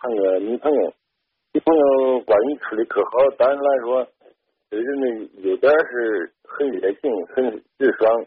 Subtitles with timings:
[0.00, 0.94] 谈个女朋友，
[1.52, 4.08] 女朋友关系处的可好，当然来说，
[4.70, 8.24] 这人呢有点是很热情，很直爽，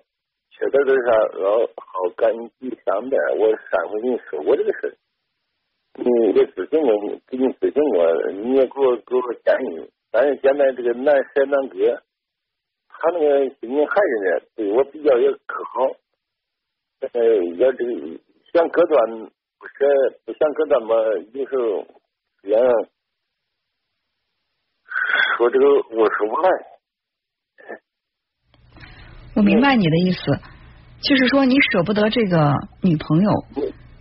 [0.51, 3.19] 缺点就是啥，老好感激上边。
[3.39, 4.95] 我上回跟你说过这个事，
[5.95, 6.05] 你
[6.37, 9.89] 也咨询过，给你咨询过，你也给我给我建议。
[10.11, 12.03] 但是现在这个男帅男哥，
[12.87, 15.87] 他那个心情还是呢，对我比较也可好，
[16.99, 17.91] 呃，要这个
[18.53, 19.31] 想隔断
[19.63, 19.85] 不舍，
[20.25, 20.91] 不想跟咱们，
[21.31, 21.87] 有时候
[22.41, 22.59] 人
[25.37, 26.49] 说这个我说不来。
[29.37, 30.19] 我明白你的意思，
[31.01, 33.31] 就是说你舍不得这个女朋友，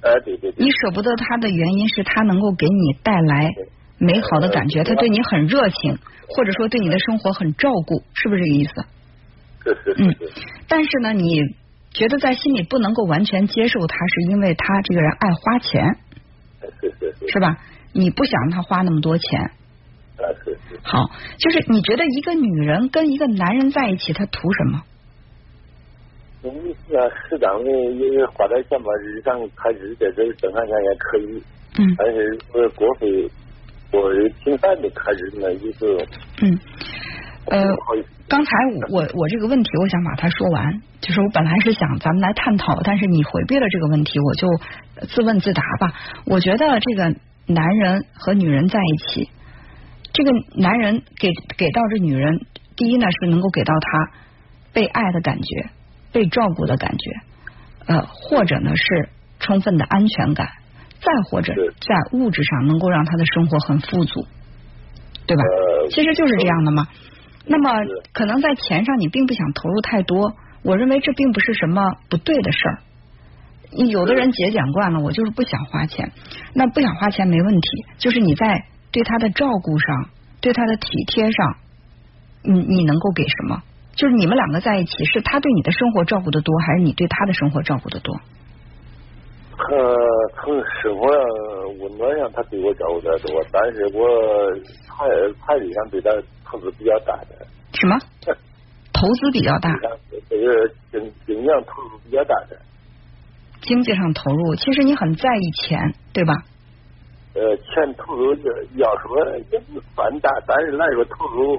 [0.03, 3.49] 哎，对对对，你舍不得她的原因是她能够给你带来
[3.99, 5.97] 美好的感觉，她对你很热情，
[6.29, 8.85] 或者说对你的生活很照顾，是不是这个意思？
[9.63, 10.13] 是是嗯
[10.67, 11.39] 但是呢，你
[11.95, 15.97] 觉得在心里不能够完全接受他，是因为他这个人爱花钱，
[16.81, 17.59] 是是是，是吧？
[17.93, 19.41] 你不想让他花那么多钱。
[20.19, 24.83] 啊是是，好，就是你觉得一个女人跟一个男人在一起，他图什么？
[26.43, 31.43] 你是啊，适当的也花点钱吧，日常开支在这正常上也可以，
[31.79, 33.31] 嗯但是呃过费
[33.91, 34.11] 过
[34.43, 36.07] 频繁的开支呢，就是
[36.43, 36.59] 嗯，
[37.47, 37.63] 呃。
[38.29, 38.51] 刚才
[38.89, 40.81] 我我我这个问题，我想把它说完。
[41.03, 44.49] 就是我本来是想咱们来探讨，但是你回避了这个问题，我就
[45.09, 45.93] 自问自答吧。
[46.25, 47.15] 我觉得这个
[47.47, 49.29] 男人和女人在一起，
[50.15, 52.41] 这个男人给给到这女人，
[52.75, 54.13] 第一呢是能够给到她
[54.73, 55.69] 被爱的感觉，
[56.11, 57.11] 被照顾的感觉，
[57.85, 60.49] 呃，或者呢是充分的安全感，
[61.03, 64.27] 再或者是在物质上能够让她的生活很富足，
[65.27, 65.43] 对吧？
[65.43, 66.87] 呃，其实就是这样的嘛。
[67.47, 67.71] 那么
[68.13, 72.79] 可能在钱上你并不想投入太多，我认为这并不是什么不对的事儿。
[73.89, 76.13] 有的人节俭惯了，我就是不想花钱，
[76.55, 77.69] 那不想花钱没问题，
[77.99, 80.09] 就是你在对他的照顾上，
[80.41, 81.57] 对他的体贴上，
[82.43, 83.63] 你你能够给什么？
[83.95, 88.15] 就是你们两个在一起，是他对你的生活照顾的多，还是你对他的生活照顾的多？
[89.71, 89.97] 呃，
[90.37, 91.23] 从生活上、
[91.79, 94.51] 温暖上，他对我照顾的多，但是我
[94.87, 95.07] 财
[95.47, 96.11] 财力上对他
[96.53, 97.99] 投资比较大的，什么？
[98.93, 99.75] 投资比较大，
[100.29, 102.61] 这个经经济上投入比较大的，
[103.63, 106.35] 经济上投入，其实你很在意钱，对吧？
[107.35, 111.57] 呃，钱投入要要说也不算大，但是来说投入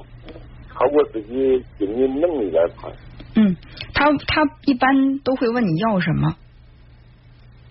[0.72, 2.92] 超过自己经济能力来看。
[3.36, 3.58] 嗯，
[3.96, 6.36] 他他一般都会问你要什么？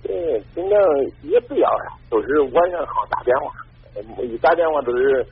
[0.02, 0.82] 对，尽量
[1.22, 3.52] 也不要呀，都是晚上好打电话，
[3.94, 5.24] 呃一打电话都是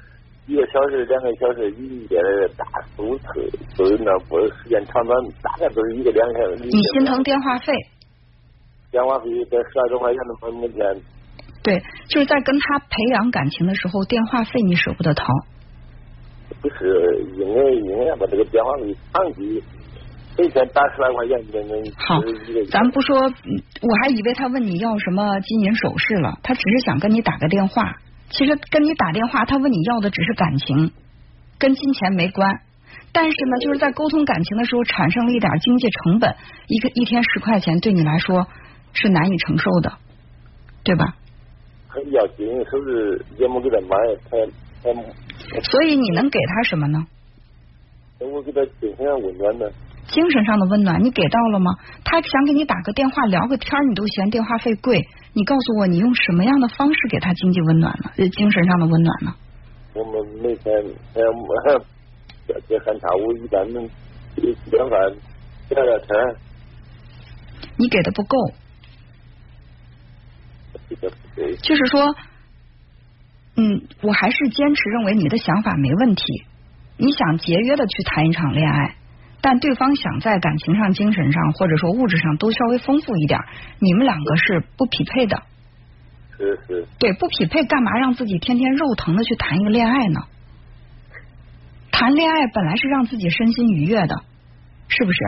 [0.50, 2.18] 一个小时、两个小时，一夜
[2.56, 2.66] 打
[2.96, 3.24] 四五次，
[3.78, 6.64] 都是那不时间长短，大概都是一个两个小时。
[6.64, 7.72] 你心疼电话费？
[8.90, 11.00] 电话费在十来多块钱的每天，
[11.62, 11.78] 对，
[12.08, 15.24] 就是在跟他培养感情的时候，电话费你舍不得掏。
[16.60, 19.62] 不是因为因为把这个电话费长期
[20.36, 22.20] 每天打十来块钱，那那好
[22.72, 27.94] 咱不说，嗯我还以为他问你要什么金银首饰了，他只是想跟你打个电话。
[28.30, 30.92] 其实跟你打电话，他问你要的只是感情，
[31.58, 32.60] 跟金钱没关。
[33.12, 36.34] 但是呢，就是在沟通感情的时候产生了一点经济成本，
[36.68, 38.46] 一个一天十块钱对你来说
[38.92, 39.92] 是难以承受的，
[40.84, 41.16] 对吧？
[41.88, 43.96] 他要金银首饰也没给他买，
[44.30, 44.36] 他
[44.84, 47.04] 他所以你能给他什么呢？
[48.20, 49.66] 我给他精神上温暖呢。
[50.06, 51.72] 精神上的温暖你给到了吗？
[52.04, 55.08] 他想给你打个电话聊个天，你都嫌电话费贵。
[55.32, 58.10] 你告诉我，你用什么样的方式给他经济温暖呢？
[58.16, 59.34] 呃精神上的温暖呢？
[59.94, 60.74] 我们每天
[61.14, 61.84] 呃我
[62.68, 63.88] 这汉茶我一般能
[64.34, 64.98] 吃点饭
[65.70, 66.08] 聊聊天，
[67.76, 68.36] 你给的不够。
[71.62, 72.14] 就是说，
[73.56, 76.24] 嗯，我还是坚持认为你的想法没问题。
[76.96, 78.96] 你想节约的去谈一场恋爱，
[79.40, 83.40] 但对方想在感情上、精神上或者说物质上都稍微丰富一点，
[83.78, 85.42] 你们两个是不匹配的。
[86.36, 90.22] 是是，对，不匹配，干嘛让自己天天肉疼的去谈一个恋爱呢？
[91.90, 94.22] 谈恋爱本来是让自己身心愉悦的，
[94.88, 95.18] 是不是？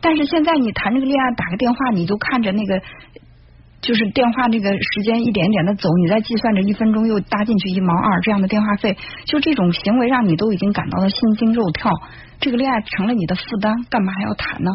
[0.00, 2.80] 但是现在你谈这个恋爱，打个电话，你就看着那个，
[3.80, 11.90] 就是电话那个时间一点点的走，你再计算着一分钟又搭进去一毛二这样的电话费，就这种行为让你都已经感到了心惊肉跳，
[12.40, 14.70] 这个恋爱成了你的负担，干嘛还要谈呢？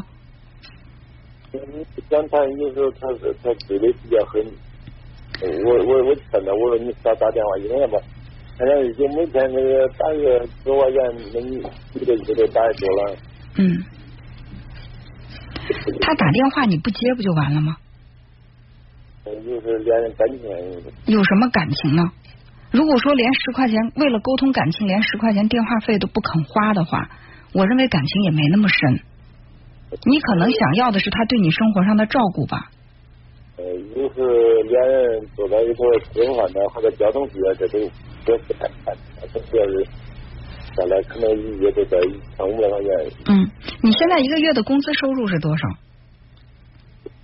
[2.10, 4.42] 想谈有时候他是他追的比较狠，
[5.66, 8.00] 我我我劝他，我说你少打电话，因为嘛，
[8.58, 10.98] 反正就每天那个打个十块钱，
[11.34, 11.58] 那你
[11.94, 13.16] 一个月都打多了。
[13.58, 13.84] 嗯，
[16.02, 17.76] 他打电话你不接不就完了吗？
[19.26, 20.46] 就是连感情
[21.06, 22.12] 有什么感情呢？
[22.72, 27.10] 如果说连十块钱为了沟通感情，连十块钱电话费都不肯花的话，
[27.54, 29.00] 我认为感情也没那么深。
[30.06, 32.72] 你可能想要的是他对你生活上的照顾吧？
[33.58, 37.80] 呃，就是连人坐在一块吃饭呢，或者交通费啊，这都
[38.26, 38.98] 都不太看。
[39.32, 39.86] 这主要是
[40.76, 42.90] 下来可能一月都在一千五百块钱。
[43.30, 43.48] 嗯，
[43.84, 45.68] 你现在一个月的工资收入是多少？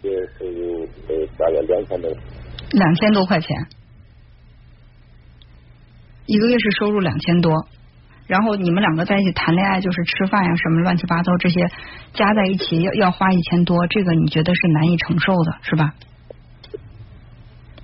[0.01, 2.11] 月收入呃大概两千多。
[2.71, 3.67] 两千多块钱，
[6.25, 7.51] 一个月是收入两千多，
[8.27, 11.67] 然后你们两个在一起谈恋爱，就是吃饭呀什么乱七八糟这些
[12.13, 15.93] 加在一起要要花一千多，这个你觉得是难以承受的，是吧？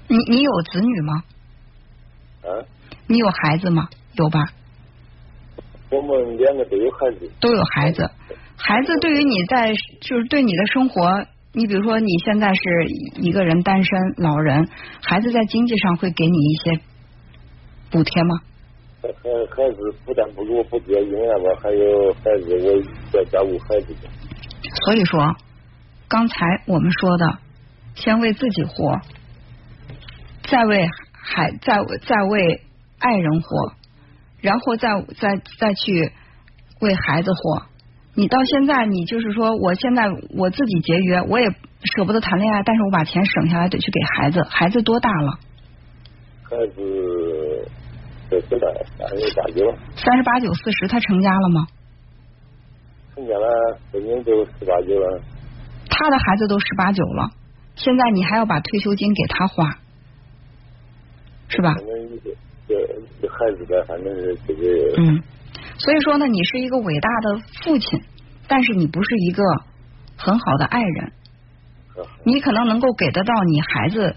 [0.08, 1.24] 你你有子女吗？
[2.44, 2.50] 啊？
[3.08, 3.90] 你有孩子吗？
[4.14, 4.46] 有吧？
[5.90, 7.32] 我们两个都有孩子。
[7.40, 8.12] 都有孩子，
[8.56, 11.26] 孩子对于你在就是对你的生活，
[11.56, 12.62] 你比如说你现在是
[13.22, 14.68] 一个人单身老人，
[15.02, 16.82] 孩子在经济上会给你一些
[17.90, 18.36] 补贴吗？
[19.02, 19.10] 孩
[19.56, 21.62] 孩子不但不给我补贴，因为啥吧？
[21.64, 23.96] 还有孩子，我在照顾孩子。
[24.84, 25.34] 所以说，
[26.10, 26.36] 刚才
[26.68, 27.38] 我们说的，
[27.96, 29.00] 先为自己活，
[30.44, 32.62] 再为孩，再再为
[33.00, 33.74] 爱人活，
[34.42, 34.90] 然后再
[35.22, 36.12] 再再去
[36.82, 37.66] 为孩子活。
[38.16, 41.50] 你到现在，你就是说，我现在我自己节约，我也
[41.84, 44.42] 舍不得谈恋爱，但是我把钱省下来得去给孩子。
[44.50, 45.38] 孩子多大了？
[46.44, 47.68] 孩子
[48.30, 48.68] 这多大？
[48.98, 49.78] 三十八九了。
[49.98, 51.68] 三十八九四十，他成家了吗？
[53.14, 55.22] 成家了，今年就十八九了。
[55.90, 57.32] 他的孩子都十八九了，
[57.76, 59.78] 现在你还要把退休金给他花，
[61.50, 61.74] 是吧？
[61.74, 64.64] 反正孩子的，反正是这个。
[64.98, 65.22] 嗯，
[65.86, 68.02] 所以说呢，你是一个伟大的父亲，
[68.48, 69.44] 但是你不是一个
[70.18, 71.12] 很好的爱人。
[72.26, 74.16] 你可能能够给得到你孩子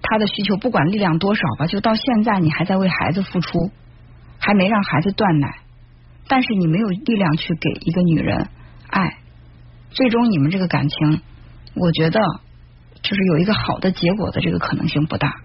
[0.00, 3.70] 他的需求，不管力量多少吧，就到现在你还在为孩子付出，
[4.38, 5.58] 还没让孩子断奶，
[6.28, 8.48] 但是你没有力量去给一个女人
[8.88, 9.18] 爱，
[9.90, 11.20] 最终你们这个感情，
[11.74, 12.20] 我觉得
[13.02, 15.42] 就是有一个好的结果的这个可能性不大。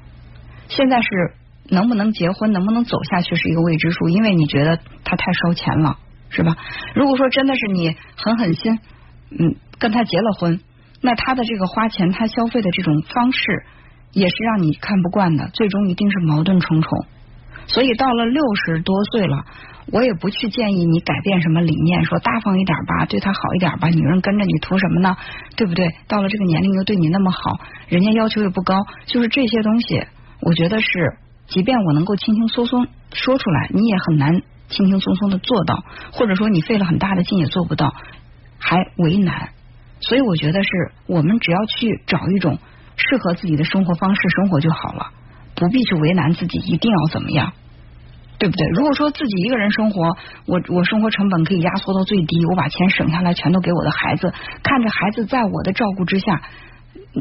[0.69, 1.09] 现在是
[1.69, 5.97] 能不能结婚，能不能走下去是一个未知数，因为你觉得他太烧钱了，
[6.29, 6.57] 是吧？
[6.95, 8.79] 如果说真的是你狠狠心，
[9.31, 10.59] 嗯，跟他结了婚，
[11.01, 13.63] 那他的这个花钱、他消费的这种方式，
[14.11, 17.05] 也是让你看不惯的，最终一定是矛盾重重。
[17.67, 19.45] 所以到了六十多岁了，
[19.91, 25.15] 我也不去建议你改变什么理念，说大方一点吧，对他好一点吧，女人跟着你图什么呢？
[25.55, 25.93] 对不对？
[26.07, 28.75] 到了这个年龄又对你那么好，人家要求也不高，
[29.05, 30.03] 就是这些东西。
[30.41, 30.87] 我觉得是，
[31.49, 37.93] 即便我能够轻轻松松说出来，你也很难轻轻松松的做到，或者说你费了很大的劲也做不到，
[38.59, 39.49] 还为难。
[39.99, 40.69] 所以我觉得是
[41.07, 42.57] 我们只要去找一种
[42.95, 45.07] 适合自己的生活方式生活就好了，
[45.55, 47.51] 不必去为难自己，一定要怎么样，
[48.37, 48.67] 对不对？
[48.75, 50.15] 如果说自己一个人生活，
[50.45, 54.31] 我我生活成本可以压缩到最低，我把钱省下来全都给我的孩子，
[54.63, 56.43] 看着孩子在我的照顾之下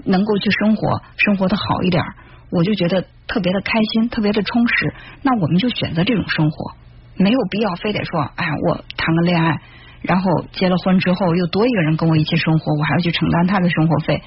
[0.05, 2.02] 能够去生活，生活的好一点。
[2.50, 4.94] 我就觉得特别的开心，特别的充实。
[5.23, 6.75] 那我们就选择这种生活，
[7.17, 9.61] 没有必要非得说，哎，我谈个恋爱，
[10.02, 14.23] 然后结了婚之后又多一个人跟我一起生活，我还要去承担他的生活费，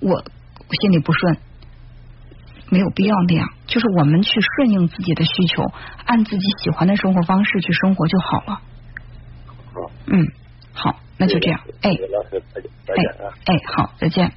[0.00, 1.38] 我我心里不顺。
[2.68, 5.62] 没有必要那样，就是我们去顺应自己的需求，
[6.04, 8.60] 按自己喜欢的生活方式去生活就好了。
[9.72, 10.26] 好，嗯，
[10.72, 11.60] 好，那就这样。
[11.82, 13.34] 哎，老师再见，再见啊。
[13.44, 14.32] 哎，好，再见。